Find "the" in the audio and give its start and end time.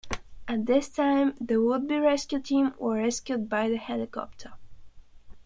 1.39-1.57, 3.69-3.77